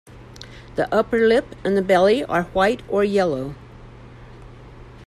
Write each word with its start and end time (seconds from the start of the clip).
The 0.77 0.91
upper 0.91 1.27
lip 1.27 1.45
and 1.63 1.77
the 1.77 1.83
belly 1.83 2.23
are 2.23 2.45
white 2.53 2.81
or 2.89 3.03
yellow. 3.03 3.53